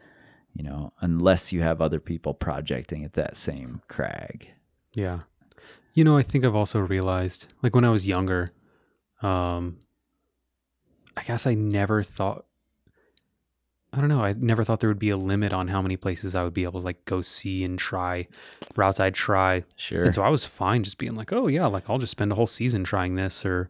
[0.54, 4.50] You know, unless you have other people projecting at that same crag.
[4.94, 5.20] yeah.
[6.00, 8.54] You know, I think I've also realized, like when I was younger,
[9.20, 9.80] um,
[11.14, 12.46] I guess I never thought.
[13.92, 14.22] I don't know.
[14.24, 16.62] I never thought there would be a limit on how many places I would be
[16.64, 18.28] able to like go see and try
[18.76, 19.64] routes I'd try.
[19.76, 20.04] Sure.
[20.04, 22.34] And so I was fine just being like, oh yeah, like I'll just spend a
[22.34, 23.68] whole season trying this or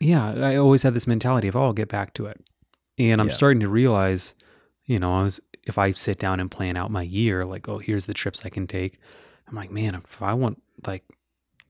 [0.00, 2.42] yeah, I always had this mentality of oh, I'll get back to it.
[2.98, 3.34] And I'm Yeah.
[3.34, 4.34] starting to realize,
[4.84, 7.78] you know, I was if I sit down and plan out my year, like, oh,
[7.78, 8.98] here's the trips I can take.
[9.46, 11.04] I'm like, man, if I want like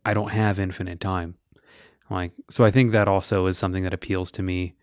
[0.05, 1.37] I don't have infinite time.
[2.11, 4.75] Like so I think that also is something that appeals to me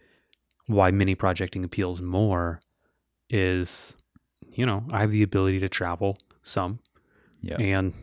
[0.68, 2.60] why mini projecting appeals more
[3.30, 3.98] is
[4.54, 6.80] you know, I have the ability to travel some
[7.42, 7.56] yeah.
[7.58, 7.94] and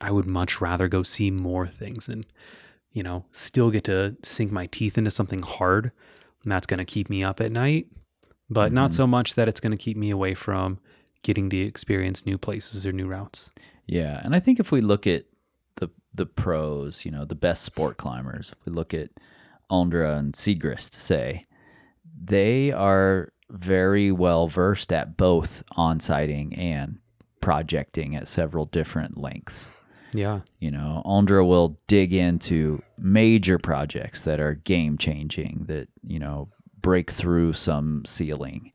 [0.00, 2.26] I would much rather go see more things and
[2.92, 5.92] you know still get to sink my teeth into something hard
[6.42, 7.86] and that's going to keep me up at night
[8.50, 8.94] but not Mhm.
[8.94, 10.78] so much that it's going to keep me away from
[11.22, 13.50] getting to experience new places or new routes
[13.86, 15.24] Yeah, and I think if we look at
[16.16, 19.10] the pros, you know, the best sport climbers, if we look at
[19.70, 21.44] Ondra and Siegrist, say,
[22.24, 26.98] they are very well versed at both on-sighting and
[27.40, 29.70] projecting at several different lengths.
[30.12, 36.18] yeah You know, Ondra will dig into major projects that are game changing, that, you
[36.18, 36.48] know,
[36.80, 38.72] break through some ceiling.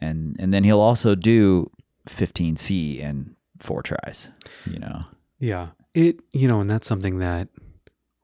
[0.00, 1.70] And and then he'll also do
[2.08, 4.28] 15C in four tries,
[4.66, 5.00] you know.
[5.38, 7.48] yeah it you know and that's something that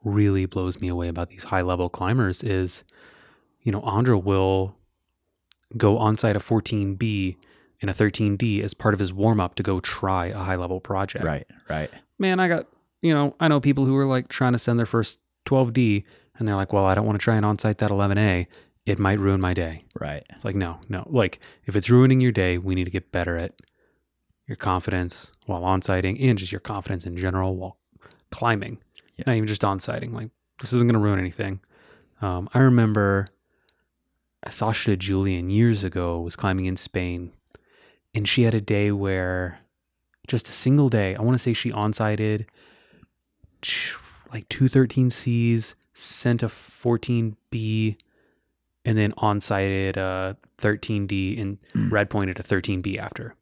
[0.05, 2.85] really blows me away about these high level climbers is
[3.63, 4.75] you know Ondra will
[5.77, 7.37] go on site a 14b
[7.81, 10.81] and a 13d as part of his warm up to go try a high level
[10.81, 11.91] project Right, right.
[12.19, 12.67] man, I got,
[13.03, 16.05] you know, I know people who are like trying to send their first 12D
[16.39, 18.47] and they're like, well, I don't want to try and on site that 11A.
[18.87, 19.85] It might ruin my day.
[19.99, 20.25] Right.
[20.31, 21.07] It's like, no, no.
[21.09, 23.53] Like, if it's ruining your day, we need to get better at
[24.51, 27.79] your confidence while on sighting and just your confidence in general while
[28.33, 28.79] climbing.
[29.15, 29.25] Yeah.
[29.29, 30.13] Not even just on sighting.
[30.13, 31.61] Like, this isn't going to ruin anything.
[32.21, 33.29] Um, I remember
[34.51, 37.31] Sasha DiGiulian years ago was climbing in Spain
[38.13, 39.61] and she had a day where
[40.27, 42.47] just a single day, I want to say she on sighted
[44.33, 47.97] like two 13Cs, sent a 14B,
[48.85, 51.59] and then on sighted a 13D and
[51.93, 53.37] red pointed a 13B after.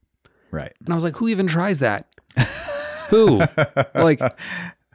[0.50, 0.72] Right.
[0.84, 2.06] And I was like, who even tries that?
[3.10, 3.42] Who?
[3.94, 4.20] Like,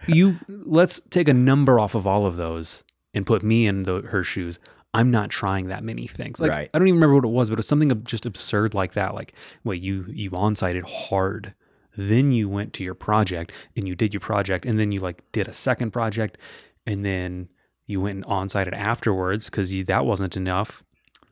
[0.08, 4.02] you let's take a number off of all of those and put me in the,
[4.02, 4.60] her shoes.
[4.94, 6.40] I'm not trying that many things.
[6.40, 6.70] Like Right.
[6.74, 9.16] I don't even remember what it was, but it was something just absurd like that.
[9.16, 11.54] Like, wait, you you on-sighted hard,
[11.98, 15.24] then you went to your project and you did your project, and then you like
[15.32, 16.38] did a second project,
[16.86, 17.50] and then
[17.88, 20.84] you went and on-sighted afterwards because that wasn't enough.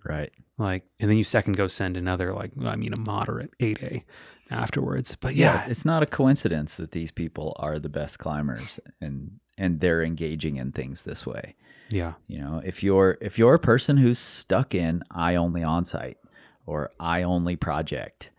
[0.03, 0.31] right.
[0.61, 4.03] Like, and then you second go send another like I mean a moderate 8A
[4.49, 5.15] afterwards.
[5.19, 5.45] But Yeah.
[5.53, 9.79] yeah, it's- it's not a coincidence that these people are the best climbers and and
[9.79, 11.55] they're engaging in things this way.
[11.89, 15.83] yeah, You know, if you're if you're a person who's stuck in I only on
[15.85, 16.17] site
[16.65, 18.29] or I only project,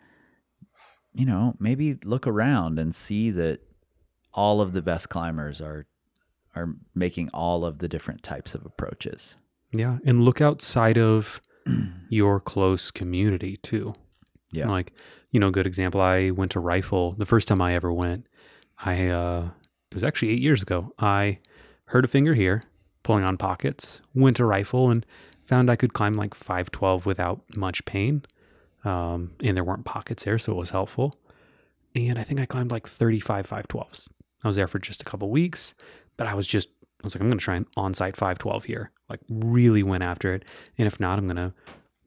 [1.13, 3.61] you know, maybe look around and see that
[4.33, 5.87] all of the best climbers are
[6.55, 9.37] are making all of the different types of approaches.
[9.71, 11.41] Yeah, and look outside of
[12.09, 13.95] your close community too.
[14.51, 14.69] Yeah.
[14.69, 14.93] Like,
[15.31, 18.27] you know, good example, I went to rifle the first time I ever went.
[18.79, 19.51] I uh
[19.91, 20.93] it was actually 8 years ago.
[20.99, 21.39] I
[21.87, 22.63] hurt a finger here
[23.03, 25.05] pulling on pockets, went to rifle and
[25.47, 28.23] found I could climb like 512 without much pain.
[28.85, 31.15] Um and there weren't pockets there, so it was helpful.
[31.95, 34.09] And I think I climbed like 35 512s.
[34.45, 35.75] I was there for just a couple weeks,
[36.17, 36.69] but I was just
[37.03, 38.91] was like, I'm going to try an on-site 512 here.
[39.09, 40.45] Like really went after it.
[40.79, 41.53] And if not, I'm going to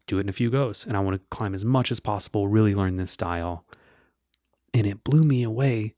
[0.08, 0.86] do it in a few goes.
[0.86, 3.66] And I want to climb as much as possible, really learn this style.
[4.74, 5.96] And it blew me away.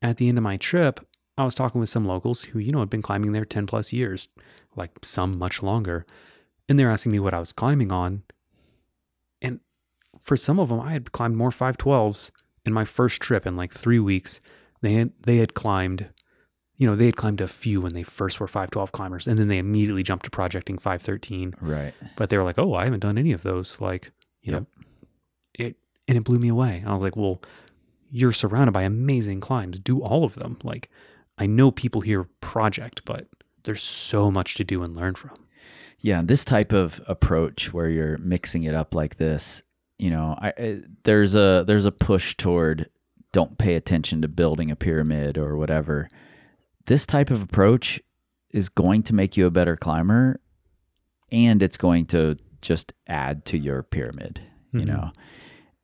[0.00, 1.00] At the end of my trip,
[1.38, 3.92] I was talking with some locals who, you know, had been climbing there 10 plus
[3.92, 4.28] years,
[4.76, 6.04] like some much longer.
[6.68, 8.22] And they're asking me what I was climbing on.
[9.40, 9.60] And
[10.18, 12.30] for some of them, I had climbed more 512s
[12.64, 14.40] in my first trip in like three weeks.
[14.80, 16.08] They had, they had climbed,
[16.82, 19.28] you know, they had climbed a few when they first were 512 climbers.
[19.28, 21.94] And then they immediately jumped to projecting 513 Right.
[22.16, 24.10] but they were like, "Oh, I haven't done any of those." Like,
[24.42, 24.66] you know,
[25.54, 25.76] it
[26.08, 26.82] and it blew me away.
[26.84, 27.40] I was like, "Well,
[28.10, 29.78] you're surrounded by amazing climbs.
[29.78, 30.90] Do all of them." Like,
[31.38, 33.28] I know people here project, but
[33.62, 35.36] there's so much to do and learn from.
[36.00, 39.62] Yeah, this type of approach where you're mixing it up like this,
[40.00, 42.88] you know, I, I there's a there's a push toward
[43.30, 46.08] don't pay attention to building a pyramid or whatever.
[46.86, 48.00] This type of approach
[48.52, 50.40] is going to make you a better climber
[51.30, 54.40] and it's going to just add to your pyramid,
[54.72, 54.86] you Mhm.
[54.88, 55.10] know.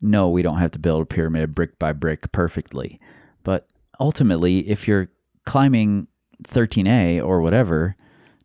[0.01, 3.01] No, we don't have to build a pyramid brick by brick perfectly,
[3.43, 5.09] but ultimately if you're
[5.45, 6.07] climbing
[6.45, 7.97] 13A or whatever,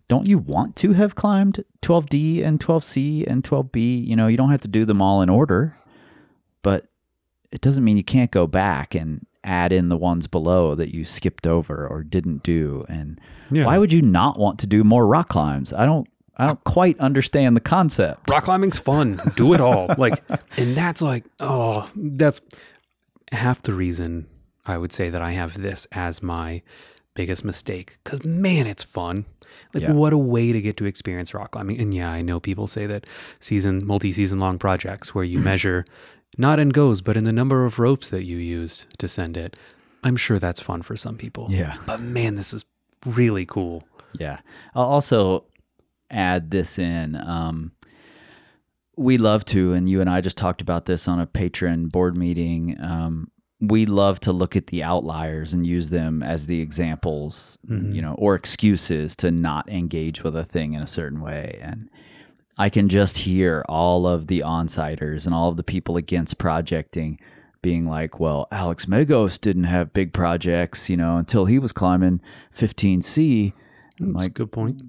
[0.07, 4.03] don't you want to have climbed 12D and 12C and 12B?
[4.07, 5.75] You know, you don't have to do them all in order,
[6.61, 6.87] but
[7.51, 11.03] it doesn't mean you can't go back and add in the ones below that you
[11.05, 12.85] skipped over or didn't do.
[12.89, 13.19] And
[13.51, 13.65] Yeah.
[13.65, 15.73] why would you not want to do more rock climbs?
[15.73, 18.29] I don't, I don't quite understand the concept.
[18.31, 19.19] rock climbing's fun.
[19.35, 19.93] Do it all.
[19.97, 20.23] like,
[20.57, 22.41] and that's like, oh, that's
[23.31, 24.27] half the reason
[24.65, 26.61] I would say that I have this as my
[27.15, 27.97] biggest mistake.
[28.03, 29.25] Cause man, it's fun.
[29.73, 29.91] Like, Yeah.
[29.91, 31.79] what a way to get to experience rock climbing.
[31.79, 33.05] And yeah, I know people say that
[33.39, 35.85] season, multi season long projects where you measure
[36.37, 39.57] not in goes, but in the number of ropes that you used to send it.
[40.03, 41.47] I'm sure that's fun for some people.
[41.49, 41.77] Yeah.
[41.85, 42.65] But man, this is
[43.05, 43.83] really cool.
[44.19, 44.39] Yeah.
[44.75, 45.45] I'll also
[46.11, 47.15] add this in.
[47.15, 47.71] Um,
[48.95, 52.15] we love to, and you and I just talked about this on a patron board
[52.15, 52.77] meeting.
[52.79, 53.31] Um,
[53.65, 57.57] we love to look at the outliers and use them as the examples,
[57.93, 61.59] you know, or excuses to not engage with a thing in a certain way.
[61.61, 61.89] And
[62.57, 67.19] I can just hear all of the onsighters and all of the people against projecting
[67.61, 72.19] being like, well, Alex Megos didn't have big projects, you know, until he was climbing
[72.53, 73.53] 15C.
[74.01, 74.81] I'm That's a good point.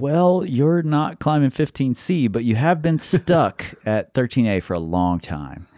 [0.00, 5.18] well, you're not climbing 15C, but you have been stuck at 13A for a long
[5.18, 5.68] time.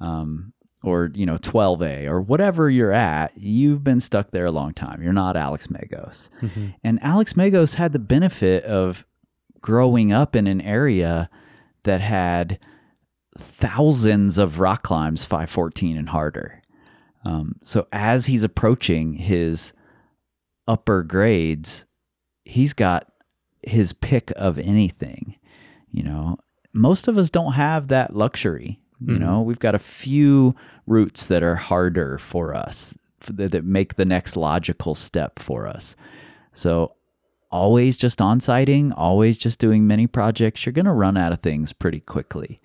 [0.00, 4.72] Um, or, you know, 12A or whatever you're at, you've been stuck there a long
[4.72, 5.02] time.
[5.02, 6.28] You're not Alex Megos.
[6.84, 9.04] And Alex Megos had the benefit of
[9.60, 11.28] growing up in an area
[11.82, 12.58] that had
[13.36, 16.62] thousands of rock climbs 514 and harder.
[17.24, 19.72] Um, so as he's approaching his
[20.68, 21.86] upper grades,
[22.44, 23.10] he's got
[23.62, 25.36] his pick of anything.
[25.90, 26.38] You know,
[26.72, 28.80] most of us don't have that luxury.
[29.00, 30.56] You know, we've got a few
[30.86, 32.94] routes that are harder for us
[33.26, 35.94] that, that make the next logical step for us.
[36.52, 36.96] So,
[37.50, 41.40] always just on sighting, always just doing mini projects, you're going to run out of
[41.40, 42.60] things pretty quickly.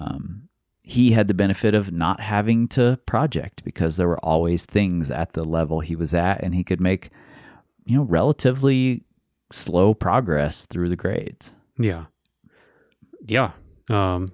[0.00, 0.48] Um,
[0.82, 5.32] he had the benefit of not having to project because there were always things at
[5.32, 7.10] the level he was at, and he could make,
[7.84, 9.02] you know, relatively
[9.52, 11.52] slow progress through the grades.
[11.78, 12.06] Yeah.
[13.26, 13.50] Yeah.
[13.90, 14.32] Um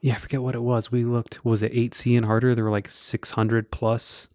[0.00, 0.90] yeah, I forget what it was.
[0.92, 2.54] We looked was it 8C and harder?
[2.54, 4.28] There were like 600 plus.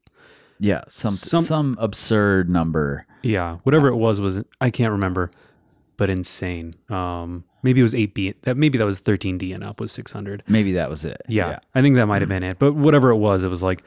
[0.60, 3.06] Yeah, some Some- some, absurd number.
[3.22, 5.32] Yeah, whatever it was was I can't remember,
[5.98, 6.76] but insane.
[6.90, 8.36] Um maybe it was 8B.
[8.44, 10.44] That maybe that was 13D and up was 600.
[10.48, 11.22] Maybe that was it.
[11.28, 12.60] Yeah, I think that might have been it.
[12.60, 13.84] But whatever it was, it was like,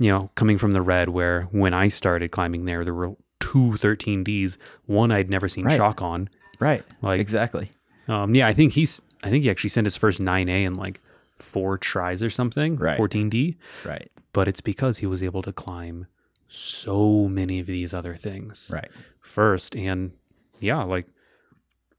[0.00, 3.76] you know, coming from the red where when I started climbing there there were two
[3.78, 4.58] 13Ds.
[4.86, 5.76] One I'd never seen Right.
[5.76, 6.28] chalk on.
[6.58, 6.82] right.
[7.02, 7.70] Like- exactly.
[8.08, 9.02] Um, yeah, I think he's.
[9.22, 11.00] I think he actually sent his first 9A in like
[11.38, 12.76] four tries or something.
[12.76, 12.98] Right.
[12.98, 13.56] 14D.
[13.84, 14.10] Right.
[14.32, 16.06] But it's because he was able to climb
[16.48, 18.90] so many of these other things Right.
[19.20, 20.12] first, and
[20.60, 21.06] yeah, like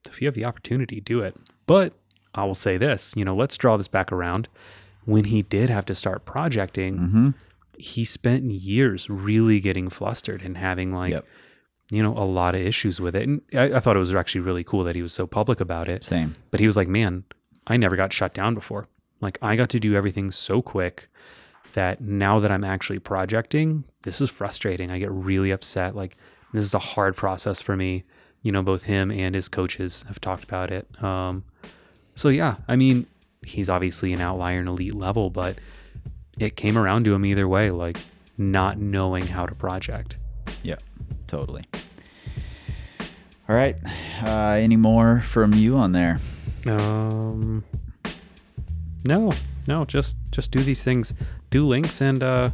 [0.07, 1.35] if you have the opportunity, do it.
[1.67, 1.93] But
[2.33, 3.13] I will say this.
[3.15, 4.47] You know, let's draw this back around.
[5.05, 7.29] When he did have to start projecting, Mm-hmm.
[7.77, 11.11] he spent years really getting flustered and having like.
[11.11, 11.25] Yep.
[11.91, 13.27] You know, a lot of issues with it.
[13.27, 15.89] And I, I thought it was actually really cool that he was so public about
[15.89, 16.03] it.
[16.03, 16.35] Same.
[16.51, 17.23] But he was like, man,
[17.65, 18.87] I never got shut down before.
[19.21, 21.09] Like, I got to do everything so quick
[21.73, 24.89] that now that I'm actually projecting, this is frustrating.
[24.91, 25.95] I get really upset.
[25.95, 26.17] Like,
[26.53, 28.03] this is a hard process for me.
[28.41, 30.87] You know, both him and his coaches have talked about it.
[31.03, 31.43] Um,
[32.15, 33.05] so, yeah, I mean,
[33.45, 35.57] he's obviously an outlier and elite level, but
[36.39, 37.97] it came around to him either way, like
[38.37, 40.15] not knowing how to project.
[40.63, 40.77] Yeah,
[41.27, 41.65] totally.
[43.47, 43.75] All right.
[44.23, 46.19] Uh, any more from you on there?
[46.65, 47.63] Um,
[49.03, 49.31] no,
[49.67, 51.13] no, just just do these things,
[51.49, 52.49] do links, and uh,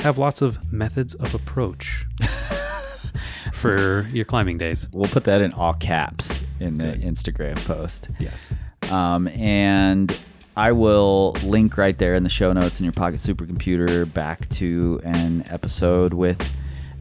[0.00, 2.06] have lots of methods of approach
[3.54, 4.88] for your climbing days.
[4.92, 8.08] We'll put that in all caps in the Instagram post.
[8.18, 8.52] Yes.
[8.90, 10.16] Um, and
[10.56, 15.00] I will link right there in the show notes in your pocket supercomputer back to
[15.04, 16.40] an episode with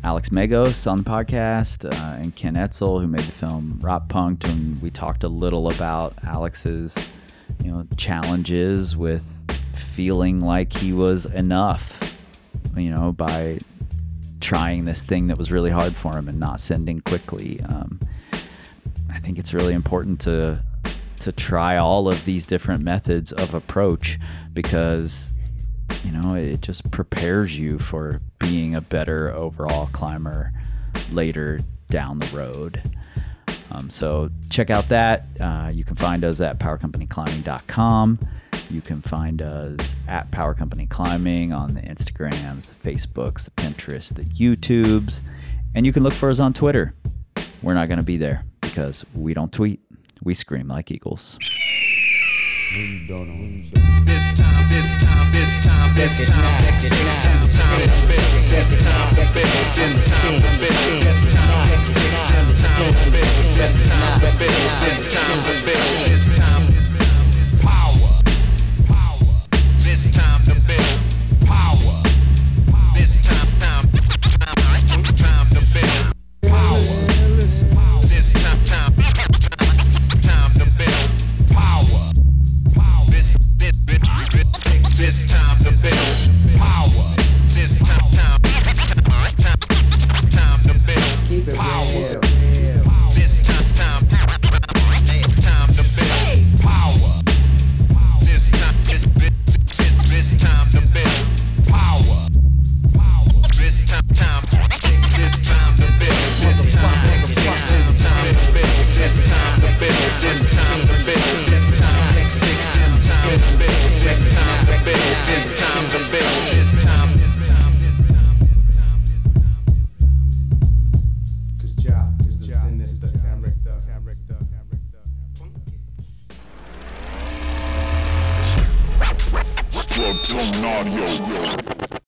[0.03, 4.81] Alex Megos on the podcast uh, and Ken Etzel, who made the film Rotpunkt, and
[4.81, 6.95] we talked a little about Alex's,
[7.63, 9.23] you know, challenges with
[9.75, 12.17] feeling like he was enough,
[12.75, 13.59] you know, by
[14.39, 17.59] trying this thing that was really hard for him and not sending quickly.
[17.67, 17.99] Um,
[19.11, 20.63] I think it's really important to
[21.19, 24.19] to try all of these different methods of approach
[24.53, 25.31] because
[26.03, 30.53] you know it just prepares you for being a better overall climber
[31.11, 32.81] later down the road.
[33.72, 35.26] Um, so check out that.
[35.39, 38.20] Uh, you can find us at powercompanyclimbing.com.
[38.70, 44.13] You can find us at Power Company Climbing on the Instagrams, the Facebooks, the Pinterest,
[44.13, 45.22] the YouTubes,
[45.74, 46.93] and you can look for us on Twitter.
[47.61, 49.80] We're not going to be there because we don't tweet.
[50.24, 51.38] We scream like eagles.
[52.74, 53.34] Maybe don't know.
[53.36, 54.05] Maybe don't.
[54.05, 59.26] This time, this time, this time, this time, this time to build, this time to
[59.34, 61.76] build, this time to build, this time, this